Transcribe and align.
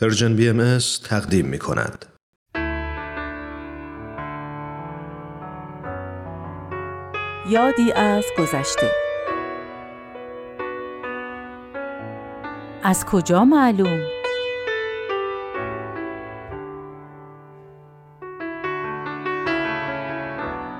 Persian 0.00 0.36
BM 0.36 0.78
تقدیم 1.04 1.46
می 1.46 1.58
کند. 1.58 2.06
یادی 7.50 7.92
از 7.92 8.24
گذشته 8.38 8.90
از 12.82 13.04
کجا 13.04 13.44
معلوم؟ 13.44 14.21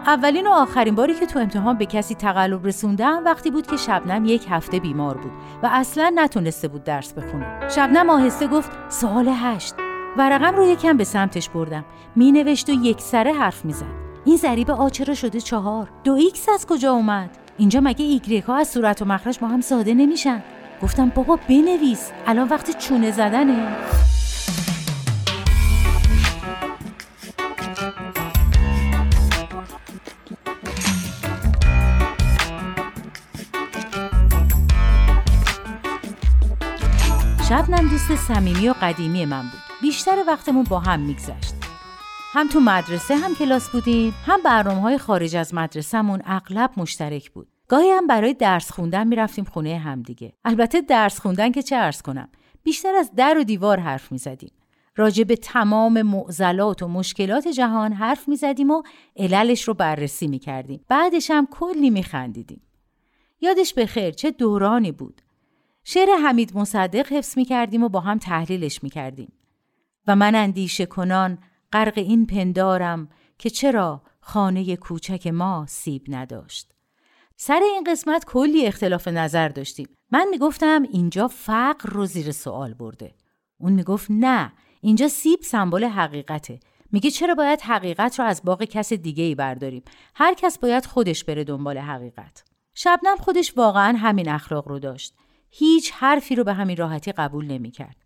اولین 0.07 0.47
و 0.47 0.51
آخرین 0.51 0.95
باری 0.95 1.15
که 1.15 1.27
تو 1.27 1.39
امتحان 1.39 1.79
به 1.79 1.87
کسی 1.87 2.15
تقلب 2.15 2.67
رسوندم 2.67 3.23
وقتی 3.25 3.51
بود 3.51 3.67
که 3.67 3.77
شبنم 3.77 4.25
یک 4.25 4.47
هفته 4.51 4.81
بیمار 4.81 5.17
بود 5.17 5.33
و 5.63 5.69
اصلا 5.73 6.13
نتونسته 6.15 6.69
بود 6.69 6.85
درس 6.85 7.13
بخونه. 7.13 7.69
شبنم 7.69 8.11
آهسته 8.11 8.47
گفت 8.47 8.71
سوال 8.89 9.29
هشت. 9.29 9.75
ورقم 10.17 10.57
رو 10.57 10.65
یکم 10.65 10.97
به 10.97 11.05
سمتش 11.05 11.49
بردم. 11.49 11.85
می 12.17 12.33
نوشت 12.33 12.69
و 12.69 12.73
یک 12.73 13.01
سره 13.01 13.33
حرف 13.33 13.65
می 13.65 13.73
زد. 13.73 13.87
این 14.25 14.37
ضریب 14.37 14.71
آچرا 14.71 15.15
شده 15.15 15.41
چهار. 15.41 15.89
دو 16.05 16.13
ایکس 16.13 16.49
از 16.49 16.67
کجا 16.67 16.93
اومد؟ 16.93 17.31
اینجا 17.59 17.81
مگه 17.81 18.05
ایگریک 18.05 18.45
ها 18.45 18.57
از 18.57 18.69
صورت 18.69 19.03
و 19.03 19.05
مخرج 19.05 19.39
با 19.39 19.49
هم 19.49 19.61
ساده 19.61 19.95
نمیشن؟ 19.95 20.43
گفتم 20.83 21.09
بابا 21.09 21.39
بنویس. 21.49 22.11
الان 22.27 22.49
وقت 22.49 22.79
چونه 22.79 23.11
زدنه. 23.11 23.77
شبنم 37.53 37.89
دوست 37.89 38.15
صمیمی 38.15 38.69
و 38.69 38.75
قدیمی 38.83 39.25
من 39.25 39.43
بود. 39.43 39.61
بیشتر 39.83 40.25
وقتمون 40.27 40.65
با 40.65 40.79
هم 40.79 41.01
میگذشت. 41.01 41.55
هم 42.33 42.49
تو 42.49 42.61
مدرسه 42.61 43.17
هم 43.17 43.35
کلاس 43.35 43.71
بودیم 43.71 44.15
هم 44.27 44.43
برنامه 44.43 44.81
های 44.81 44.99
خارج 44.99 45.37
از 45.37 45.55
مدرسهمون 45.55 46.23
اغلب 46.25 46.71
مشترک 46.77 47.31
بود. 47.31 47.49
گاهی 47.69 47.91
هم 47.91 48.07
برای 48.07 48.35
درس 48.35 48.73
خوندن 48.73 49.07
می‌رفتیم 49.07 49.45
خونه 49.45 49.79
همدیگه 49.79 50.33
البته 50.45 50.81
درس 50.81 51.21
خوندن 51.21 51.53
که 51.53 51.63
چه 51.63 51.77
ارز 51.77 52.03
کنم 52.03 52.29
بیشتر 52.63 52.95
از 52.95 53.11
در 53.17 53.39
و 53.39 53.45
دیوار 53.45 53.81
حرف 53.81 54.13
می‌زدیم. 54.13 54.53
راجع 54.97 55.25
به 55.25 55.37
تمام 55.37 56.03
معضلات 56.03 56.83
و 56.83 56.89
مشکلات 56.89 57.49
جهان 57.49 57.93
حرف 57.93 58.29
می‌زدیم 58.29 58.71
و 58.71 58.83
عللش 59.17 59.63
رو 59.63 59.75
بررسی 59.75 60.27
می‌کردیم. 60.27 60.85
بعدش 60.89 61.31
هم 61.31 61.47
کلی 61.51 61.91
میخندیدیم. 61.91 62.63
یادش 63.41 63.75
به 63.75 63.87
خیر 63.87 64.11
چه 64.11 64.31
دورانی 64.31 64.93
بود. 64.93 65.23
شعر 65.85 66.09
حمید 66.25 66.57
مصدق 66.57 67.13
حفظ 67.13 67.39
می 67.39 67.45
کردیم 67.45 67.83
و 67.83 67.89
با 67.89 68.01
هم 68.01 68.19
تحلیلش 68.19 68.83
می 68.83 68.91
کردیم. 68.91 69.33
و 70.07 70.17
من 70.17 70.35
اندیشه 70.35 70.87
کنان 70.87 71.39
غرق 71.73 71.99
این 71.99 72.27
پندارم 72.27 73.09
که 73.39 73.51
چرا 73.51 74.03
خانه 74.21 74.77
کوچک 74.77 75.27
ما 75.27 75.67
سیب 75.69 76.05
نداشت. 76.09 76.73
سر 77.37 77.61
این 77.63 77.85
قسمت 77.87 78.25
کلی 78.25 78.67
اختلاف 78.67 79.09
نظر 79.09 79.49
داشتیم. 79.49 79.89
من 80.11 80.29
می‌گفتم 80.31 80.83
اینجا 80.83 81.29
فقر 81.29 81.91
رو 81.91 82.07
زیر 82.07 82.33
سوال 82.33 82.75
برده. 82.75 83.15
اون 83.59 83.73
می‌گفت 83.73 84.07
نه 84.11 84.53
اینجا 84.81 85.09
سیب 85.09 85.41
سمبل 85.43 85.85
حقیقته. 85.85 86.61
میگه 86.93 87.11
چرا 87.11 87.35
باید 87.35 87.61
حقیقت 87.61 88.19
رو 88.19 88.25
از 88.25 88.43
باغ 88.45 88.65
کس 88.65 88.93
دیگه 88.93 89.25
ای 89.25 89.35
برداریم؟ 89.35 89.83
هر 90.15 90.35
کس 90.35 90.59
باید 90.59 90.87
خودش 90.87 91.25
بره 91.25 91.45
دنبال 91.45 91.79
حقیقت. 91.79 92.45
شبنم 92.75 93.17
خودش 93.17 93.57
واقعا 93.57 93.99
همین 93.99 94.29
اخلاق 94.29 94.69
رو 94.69 94.79
داشت. 94.79 95.15
هیچ 95.55 95.93
حرفی 95.93 96.35
رو 96.35 96.45
به 96.45 96.53
همین 96.53 96.77
راحتی 96.77 97.13
قبول 97.13 97.47
نمی‌کرد. 97.47 97.97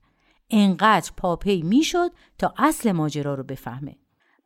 انقدر 0.51 1.11
پاپی 1.17 1.63
می‌شد 1.63 2.11
تا 2.39 2.55
اصل 2.59 2.93
ماجرا 2.93 3.35
رو 3.35 3.43
بفهمه. 3.43 3.97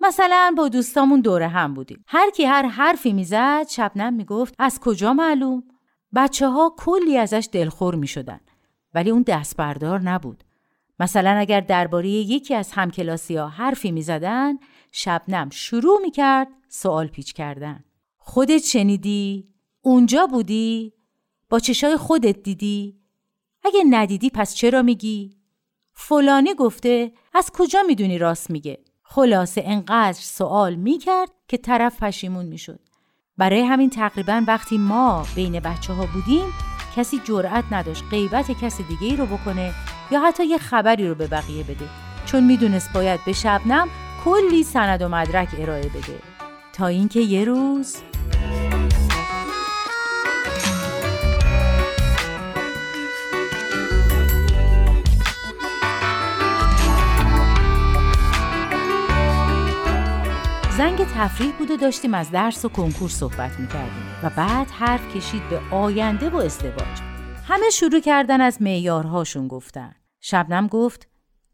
مثلا 0.00 0.54
با 0.56 0.68
دوستامون 0.68 1.20
دوره 1.20 1.48
هم 1.48 1.74
بودیم. 1.74 2.04
هر 2.06 2.30
کی 2.30 2.44
هر 2.44 2.66
حرفی 2.66 3.12
می‌زد 3.12 3.66
شبنم 3.68 4.14
می‌گفت 4.14 4.54
از 4.58 4.80
کجا 4.80 5.12
معلوم؟ 5.14 5.62
بچه 6.14 6.48
ها 6.48 6.74
کلی 6.78 7.18
ازش 7.18 7.48
دلخور 7.52 7.94
می 7.94 8.06
شدن. 8.06 8.40
ولی 8.94 9.10
اون 9.10 9.22
دست 9.22 9.56
بردار 9.56 10.00
نبود. 10.00 10.44
مثلا 11.00 11.30
اگر 11.30 11.60
درباره 11.60 12.08
یکی 12.08 12.54
از 12.54 12.72
همکلاسی 12.72 13.36
ها 13.36 13.48
حرفی 13.48 13.92
می 13.92 14.02
زدن، 14.02 14.58
شبنم 14.92 15.50
شروع 15.50 16.00
می 16.02 16.10
کرد 16.10 16.48
سوال 16.68 17.06
پیچ 17.06 17.32
کردن. 17.32 17.84
خودت 18.18 18.62
شنیدی؟ 18.64 19.48
اونجا 19.80 20.26
بودی؟ 20.26 20.92
با 21.50 21.58
چشای 21.58 21.96
خودت 21.96 22.42
دیدی؟ 22.42 22.96
اگه 23.64 23.80
ندیدی 23.90 24.30
پس 24.30 24.54
چرا 24.54 24.82
میگی؟ 24.82 25.36
فلانی 25.92 26.54
گفته 26.54 27.12
از 27.34 27.50
کجا 27.54 27.82
می‌دونی 27.86 28.18
راست 28.18 28.50
میگه؟ 28.50 28.78
خلاصه 29.02 29.62
انقدر 29.64 30.18
سوال 30.20 30.74
می‌کرد 30.74 31.30
که 31.48 31.56
طرف 31.56 32.02
پشیمون 32.02 32.46
می‌شد. 32.46 32.80
برای 33.36 33.60
همین 33.60 33.90
تقریبا 33.90 34.44
وقتی 34.46 34.78
ما 34.78 35.26
بین 35.34 35.60
بچه 35.60 35.92
ها 35.92 36.06
بودیم 36.06 36.46
کسی 36.96 37.20
جرأت 37.24 37.64
نداشت 37.70 38.04
غیبت 38.10 38.50
کسی 38.50 38.82
دیگه 38.82 39.06
ای 39.06 39.16
رو 39.16 39.26
بکنه 39.26 39.72
یا 40.10 40.20
حتی 40.20 40.46
یه 40.46 40.58
خبری 40.58 41.08
رو 41.08 41.14
به 41.14 41.26
بقیه 41.26 41.62
بده 41.62 41.88
چون 42.26 42.44
می‌دونست 42.44 42.92
باید 42.92 43.20
به 43.26 43.32
شبنم 43.32 43.88
کلی 44.24 44.62
سند 44.62 45.02
و 45.02 45.08
مدرک 45.08 45.48
ارائه 45.58 45.88
بده 45.88 46.18
تا 46.72 46.86
اینکه 46.86 47.20
یه 47.20 47.44
روز 47.44 47.96
زنگ 60.80 60.98
تفریح 60.98 61.52
بود 61.58 61.70
و 61.70 61.76
داشتیم 61.76 62.14
از 62.14 62.30
درس 62.30 62.64
و 62.64 62.68
کنکور 62.68 63.08
صحبت 63.08 63.60
می‌کردیم 63.60 64.02
و 64.22 64.30
بعد 64.30 64.66
حرف 64.70 65.16
کشید 65.16 65.48
به 65.50 65.60
آینده 65.70 66.30
و 66.30 66.36
ازدواج. 66.36 67.00
همه 67.48 67.70
شروع 67.70 68.00
کردن 68.00 68.40
از 68.40 68.62
معیارهاشون 68.62 69.48
گفتن. 69.48 69.94
شبنم 70.20 70.66
گفت 70.66 71.08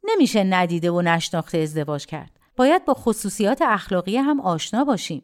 نمیشه 0.04 0.44
ندیده 0.44 0.91
و 0.91 1.03
نشناخته 1.03 1.59
ازدواج 1.59 2.06
کرد. 2.06 2.31
باید 2.56 2.84
با 2.84 2.94
خصوصیات 2.94 3.62
اخلاقی 3.62 4.16
هم 4.16 4.41
آشنا 4.41 4.84
باشیم. 4.84 5.22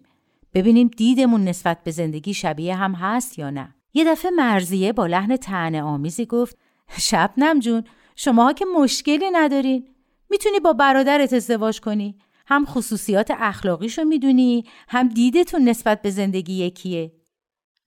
ببینیم 0.54 0.91
دیدمون 0.96 1.44
نسبت 1.44 1.78
به 1.84 1.91
زندگی 1.91 2.34
شبیه 2.34 2.76
هم 2.76 2.94
هست 2.94 3.38
یا 3.38 3.50
نه. 3.50 3.74
یه 3.94 4.04
دفعه 4.04 4.30
مرزیه 4.30 4.92
با 4.92 5.06
لحن 5.06 5.36
تنه 5.36 5.82
آمیزی 5.82 6.26
گفت 6.26 6.58
شبنم 6.98 7.60
جون 7.60 7.84
شماها 8.16 8.52
که 8.52 8.64
مشکلی 8.78 9.30
ندارین. 9.32 9.88
می‌تونی 10.30 10.60
با 10.60 10.72
برادرت 10.72 11.32
ازدواج 11.32 11.80
کنی؟ 11.80 12.18
هم 12.52 12.64
خصوصیات 12.64 13.30
اخلاقیشو 13.30 14.04
می‌دونی 14.04 14.64
هم 14.88 15.08
دیدتون 15.08 15.68
نسبت 15.68 16.02
به 16.02 16.10
زندگی 16.10 16.52
یکیه. 16.52 17.12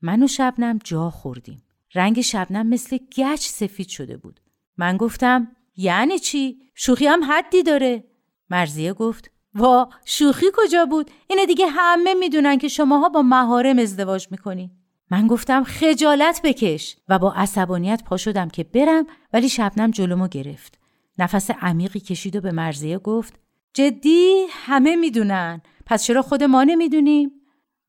من 0.02 0.24
و 0.24 0.28
شبنم 0.28 0.80
جا 0.84 1.10
خوردیم. 1.10 1.64
رنگ 1.96 2.22
شبنم 2.22 2.68
مثل 2.68 2.98
گچ 3.18 3.48
سفید 3.48 3.88
شده 3.88 4.18
بود. 4.18 4.40
من 4.78 4.98
گفتم 4.98 5.48
یعنی 5.78 6.20
چی؟ 6.20 6.58
شوخی 6.76 7.08
هم 7.08 7.24
حدی 7.24 7.64
داره. 7.64 8.04
مرزیه 8.50 8.94
گفت 8.94 9.32
وا 9.56 9.90
شوخی 10.06 10.46
کجا 10.54 10.86
بود؟ 10.86 11.12
اینو 11.28 11.46
دیگه 11.46 11.68
همه 11.68 12.14
می‌دونن 12.14 12.58
که 12.58 12.68
شماها 12.68 13.10
با 13.10 13.22
مهارم 13.22 13.80
ازدواج 13.80 14.28
می‌کنی. 14.32 14.72
من 15.12 15.28
گفتم 15.28 15.64
خجالت 15.64 16.42
بکش. 16.44 16.98
و 17.10 17.20
با 17.20 17.34
عصبانیت 17.34 18.04
پا 18.04 18.18
شدم 18.18 18.50
که 18.50 18.64
برم 18.64 19.06
ولی 19.34 19.50
شبنم 19.50 19.92
جلومو 19.92 20.28
گرفت. 20.28 20.80
نفس 21.20 21.52
عمیقی 21.52 22.00
کشید 22.00 22.36
و 22.36 22.42
به 22.42 22.52
مرزیه 22.52 22.98
گفت 22.98 23.40
جدی 23.76 24.46
همه 24.50 24.96
می‌دونن. 24.96 25.62
پس 25.86 26.04
چرا 26.04 26.22
خود 26.22 26.44
ما 26.44 26.64
نمی‌دونیم؟ 26.64 27.32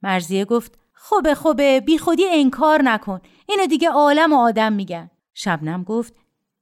مرزیه 0.02 0.44
گفت 0.44 0.78
خوبه 0.94 1.34
خوبه 1.34 1.80
بی 1.80 1.98
خودی 1.98 2.24
انکار 2.28 2.82
نکن. 2.82 3.20
اینو 3.48 3.66
دیگه 3.66 3.90
عالم 3.90 4.32
و 4.32 4.36
آدم 4.36 4.72
میگن. 4.72 5.10
شبنم 5.34 5.82
گفت 5.82 6.14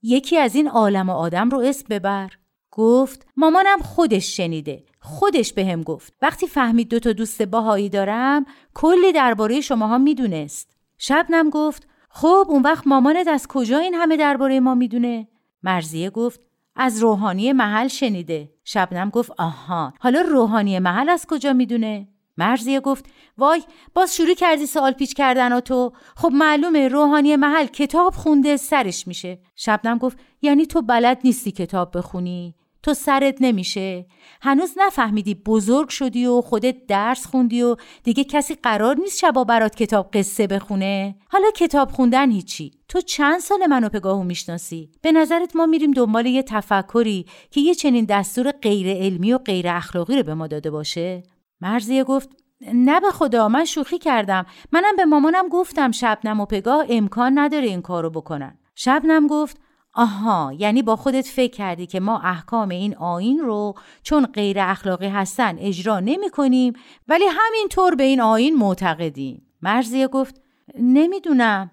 یکی 0.03 0.39
از 0.39 0.55
این 0.55 0.69
عالم 0.69 1.09
و 1.09 1.13
آدم 1.13 1.51
رو 1.51 1.59
اسم 1.59 1.87
ببر. 1.91 2.31
گفت 2.71 3.27
مامانم 3.37 3.79
خودش 3.79 4.37
شنیده. 4.37 4.85
خودش 5.01 5.53
بهم 5.53 5.83
گفت. 5.83 6.13
وقتی 6.23 6.47
فهمید 6.47 6.89
دو 6.89 6.99
تا 6.99 7.13
دوست 7.13 7.43
باهایی 7.43 7.89
دارم 7.89 8.47
کلی 8.75 9.13
درباره 9.13 9.61
شماها 9.61 9.99
می‌دونست. 9.99 10.77
شبنم 10.99 11.51
گفت 11.51 11.89
خب 12.09 12.47
اون 12.49 12.63
وقت 12.63 12.87
مامانت 12.87 13.29
از 13.29 13.47
کجا 13.49 13.79
این 13.79 13.95
همه 13.95 14.17
درباره 14.17 14.61
ما 14.61 14.75
می‌دونه؟ 14.75 15.29
مرزیه 15.63 16.11
گفت 16.11 16.41
از 16.77 16.99
روحانی 16.99 17.53
محل 17.53 17.89
شنیده. 17.89 18.54
شبنم 18.65 19.11
گفت 19.11 19.31
آها 19.39 19.93
حالا 20.01 20.21
روحانی 20.21 20.79
محل 20.79 21.09
از 21.09 21.27
کجا 21.29 21.53
می‌دونه؟ 21.53 22.09
مرزیه 22.37 22.81
گفت 22.81 23.07
وای 23.39 23.63
باز 23.95 24.17
شروع 24.17 24.35
کردی 24.35 24.67
سوال 24.67 24.93
پیچ 24.93 25.15
کردن 25.15 25.53
و 25.53 25.61
تو. 25.61 25.93
خب 26.17 26.31
معلومه 26.33 26.89
روحانی 26.89 27.37
محل 27.37 27.67
کتاب 27.67 28.15
خونده 28.15 28.57
سرش 28.57 29.07
میشه. 29.07 29.39
شبنم 29.57 29.99
گفت 29.99 30.19
یعنی 30.43 30.67
تو 30.67 30.83
بلد 30.83 31.21
نیستی 31.25 31.53
کتاب 31.53 31.99
بخونی؟ 31.99 32.55
تو 32.85 32.95
سرت 32.95 33.37
نمیشه. 33.41 34.07
هنوز 34.43 34.75
نفهمیدی 34.77 35.35
بزرگ 35.35 35.89
شدی 35.89 36.27
و 36.27 36.41
خودت 36.41 36.87
درس 36.87 37.27
خوندی 37.27 37.63
و 37.63 37.77
دیگه 38.03 38.25
کسی 38.25 38.55
قرار 38.55 38.97
نیست 38.97 39.19
شبا 39.19 39.45
برات 39.45 39.75
کتاب 39.75 40.11
قصه 40.13 40.47
بخونه. 40.47 41.15
حالا 41.29 41.51
کتاب 41.51 41.91
خوندن 41.91 42.31
هیچی. 42.31 42.71
تو 42.89 43.01
چند 43.01 43.41
سال 43.41 43.67
منو 43.67 43.89
پگاهو 43.89 44.23
می‌شناسی؟ 44.23 44.91
به 45.03 45.13
نظرت 45.13 45.57
ما 45.57 45.67
میریم 45.67 45.91
دنبال 45.91 46.27
یه 46.27 46.43
تفکری 46.43 47.27
که 47.51 47.61
یه 47.61 47.75
چنین 47.75 48.05
دستور 48.05 48.51
غیر 48.51 48.97
علمی 48.97 49.33
و 49.33 49.39
غیر 49.39 49.69
اخلاقی 49.69 50.17
رو 50.17 50.23
به 50.23 50.35
ما 50.35 50.47
داده 50.47 50.71
باشه؟ 50.71 51.23
مرزیه 51.61 52.05
گفت 52.05 52.29
نه 52.75 53.01
به 53.01 53.11
خدا 53.11 53.49
من 53.49 53.65
شوخی 53.65 53.99
کردم. 53.99 54.47
منم 54.73 54.97
به 54.97 55.05
مامانم 55.05 55.49
گفتم 55.49 55.91
شبنم 55.91 56.41
و 56.41 56.47
پگاه 56.47 56.87
امکان 56.89 57.39
نداره 57.39 57.67
این 57.67 57.83
کارو 57.83 58.11
بکنن. 58.11 58.59
شبنم 58.75 59.27
گفت 59.27 59.61
آها 59.95 60.53
یعنی 60.59 60.83
با 60.83 60.97
خودت 60.97 61.27
فکر 61.27 61.53
کردی 61.53 61.87
که 61.87 62.01
ما 62.01 62.19
احکام 62.19 62.69
این 62.69 62.97
آین 62.97 63.39
رو 63.39 63.75
چون 64.03 64.27
غیر 64.27 64.61
اخلاقی 64.61 65.09
هستن 65.09 65.57
اجرا 65.59 66.01
نمی 66.01 66.31
کنیم 66.31 66.73
ولی 67.09 67.25
همینطور 67.31 67.95
به 67.95 68.03
این 68.03 68.21
آین 68.21 68.57
معتقدیم. 68.57 69.43
مرزیه 69.63 70.09
گفت 70.09 70.41
نمی‌دونم. 70.81 71.71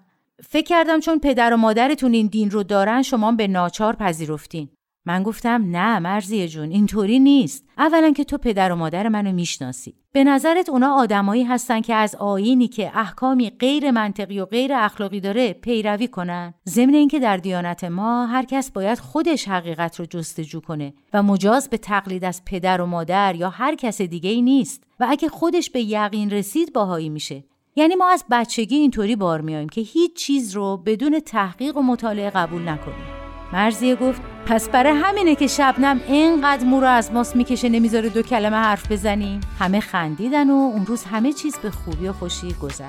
فکر 0.48 0.66
کردم 0.66 1.00
چون 1.00 1.18
پدر 1.18 1.54
و 1.54 1.56
مادرتون 1.56 2.12
این 2.12 2.26
دین 2.26 2.50
رو 2.50 2.62
دارن 2.62 3.02
شما 3.02 3.32
به 3.32 3.48
ناچار 3.48 3.96
پذیرفتین. 3.96 4.68
من 5.04 5.22
گفتم 5.22 5.64
نه 5.66 5.98
مرزیه 5.98 6.48
جون 6.48 6.70
اینطوری 6.70 7.18
نیست. 7.18 7.64
اولا 7.78 8.10
که 8.10 8.24
تو 8.24 8.38
پدر 8.38 8.72
و 8.72 8.76
مادر 8.76 9.08
منو 9.08 9.32
می‌شناسی. 9.32 9.94
به 10.12 10.24
نظرت 10.24 10.68
اونا 10.68 10.94
آدمایی 10.94 11.44
هستن 11.44 11.80
که 11.80 11.94
از 11.94 12.14
آینی 12.14 12.68
که 12.68 12.98
احکامی 12.98 13.50
غیر 13.50 13.90
منطقی 13.90 14.40
و 14.40 14.44
غیر 14.44 14.72
اخلاقی 14.74 15.20
داره 15.20 15.52
پیروی 15.52 16.08
کنن؟ 16.08 16.54
ضمن 16.68 16.94
اینکه 16.94 17.20
در 17.20 17.36
دیانت 17.36 17.84
ما 17.84 18.26
هر 18.26 18.44
کس 18.44 18.70
باید 18.70 18.98
خودش 18.98 19.48
حقیقت 19.48 20.00
رو 20.00 20.06
جستجو 20.06 20.60
کنه 20.60 20.94
و 21.12 21.22
مجاز 21.22 21.70
به 21.70 21.78
تقلید 21.78 22.24
از 22.24 22.42
پدر 22.44 22.80
و 22.80 22.86
مادر 22.86 23.34
یا 23.34 23.50
هر 23.50 23.74
کس 23.74 24.02
دیگه 24.02 24.30
ای 24.30 24.42
نیست. 24.42 24.84
و 25.00 25.06
اگه 25.08 25.28
خودش 25.28 25.70
به 25.70 25.80
یقین 25.80 26.30
رسید 26.30 26.72
باهایی 26.72 27.08
میشه. 27.08 27.44
یعنی 27.76 27.94
ما 27.94 28.08
از 28.08 28.24
بچگی 28.30 28.76
اینطوری 28.76 29.16
بار 29.16 29.40
میایم 29.40 29.68
که 29.68 29.80
هیچ 29.80 30.16
چیز 30.16 30.56
رو 30.56 30.76
بدون 30.76 31.20
تحقیق 31.20 31.76
و 31.76 31.82
مطالعه 31.82 32.30
قبول 32.30 32.68
نکنیم. 32.68 33.11
مرزیه 33.52 33.96
گفت 33.96 34.22
پس 34.46 34.68
برای 34.68 34.92
همینه 34.92 35.34
که 35.34 35.46
شبنم 35.46 36.00
اینقدر 36.06 36.64
مو 36.64 36.84
از 36.84 37.12
ماست 37.12 37.36
می‌کشه 37.36 37.68
نمی‌ذاره 37.68 38.08
دو 38.08 38.22
کلمه 38.22 38.56
حرف 38.56 38.92
بزنیم 38.92 39.40
همه 39.58 39.80
خندیدن 39.80 40.50
و 40.50 40.52
اون 40.52 40.86
روز 40.86 41.04
همه 41.04 41.32
چیز 41.32 41.56
به 41.58 41.70
خوبی 41.70 42.08
و 42.08 42.12
خوشی 42.12 42.54
گذشت. 42.62 42.82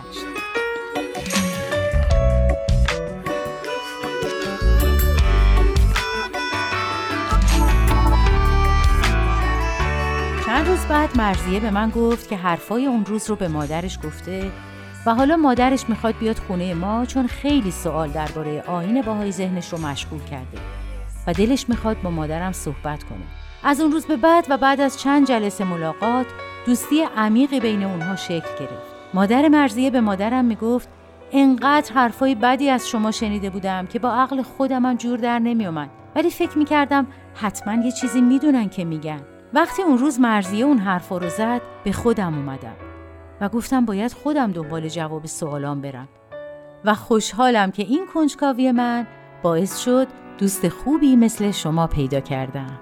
چند 10.45 10.67
روز 10.67 10.85
بعد 10.85 11.17
مرزیه 11.17 11.59
به 11.59 11.71
من 11.71 11.89
گفت 11.89 12.29
که 12.29 12.37
حرفای 12.37 12.85
اون 12.85 13.05
روز 13.05 13.29
رو 13.29 13.35
به 13.35 13.47
مادرش 13.47 13.99
گفته 14.05 14.51
و 15.05 15.15
حالا 15.15 15.37
مادرش 15.37 15.89
می‌خواد 15.89 16.17
بیاد 16.17 16.37
خونه 16.37 16.73
ما 16.73 17.05
چون 17.05 17.27
خیلی 17.27 17.71
سوال 17.71 18.09
درباره 18.09 18.61
آین 18.61 19.01
باهای 19.01 19.31
ذهنش 19.31 19.73
رو 19.73 19.81
مشغول 19.81 20.19
کرده 20.19 20.57
و 21.27 21.33
دلش 21.33 21.69
می‌خواد 21.69 22.01
با 22.01 22.09
مادرم 22.09 22.51
صحبت 22.51 23.03
کنه. 23.03 23.23
از 23.63 23.81
اون 23.81 23.91
روز 23.91 24.05
به 24.05 24.17
بعد 24.17 24.45
و 24.49 24.57
بعد 24.57 24.81
از 24.81 24.99
چند 24.99 25.27
جلسه 25.27 25.63
ملاقات 25.63 26.25
دوستی 26.65 27.03
عمیقی 27.17 27.59
بین 27.59 27.83
اونها 27.83 28.15
شکل 28.15 28.49
گرفت. 28.59 29.13
مادر 29.13 29.47
مرزیه 29.47 29.89
به 29.89 30.01
مادرم 30.01 30.45
می‌گفت 30.45 30.89
انقدر 31.31 31.93
حرفای 31.93 32.35
بدی 32.35 32.69
از 32.69 32.89
شما 32.89 33.11
شنیده 33.11 33.49
بودم 33.49 33.85
که 33.85 33.99
با 33.99 34.13
عقل 34.13 34.41
خودم 34.41 34.95
جور 34.95 35.19
در 35.19 35.39
نمیومد 35.39 35.89
ولی 36.15 36.29
فکر 36.29 36.57
می‌کردم 36.57 37.07
حتما 37.35 37.85
یه 37.85 37.91
چیزی 37.91 38.21
می‌دونن 38.21 38.69
که 38.69 38.85
میگن 38.85 39.21
وقتی 39.53 39.81
اون 39.81 39.97
روز 39.97 40.19
مرزیه 40.19 40.65
اون 40.65 40.77
حرفا 40.77 41.17
رو 41.17 41.29
زد 41.29 41.61
به 41.83 41.91
خودم 41.91 42.33
اومدم 42.33 42.92
و 43.41 43.49
گفتم 43.49 43.85
باید 43.85 44.13
خودم 44.13 44.51
دنبال 44.51 44.87
جواب 44.87 45.25
سوالام 45.25 45.81
برم. 45.81 46.07
و 46.85 46.93
خوشحالم 46.95 47.71
که 47.71 47.83
این 47.83 48.05
کنجکاوی 48.13 48.71
من 48.71 49.07
باعث 49.43 49.79
شد 49.79 50.07
دوست 50.37 50.69
خوبی 50.69 51.15
مثل 51.15 51.51
شما 51.51 51.87
پیدا 51.87 52.19
کردم. 52.19 52.79